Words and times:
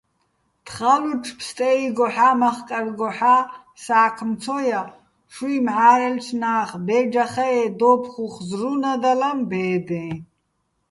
თხალუჩო̆ 0.67 1.35
ფსტე́იგოჰ̦ა́ 1.39 2.31
მახკარგოჰ̦ა́ 2.39 3.41
სა́ქმ 3.83 4.29
ცო 4.41 4.57
ჲა, 4.67 4.81
შუჲ 5.33 5.57
მჵა́რელჩნა́ხ, 5.65 6.69
ბე́ჯეხაე́ 6.85 7.67
დო́უფხუხ 7.79 8.33
ზრუნადალაჼ 8.49 9.31
ბე́დეჼ. 9.49 10.03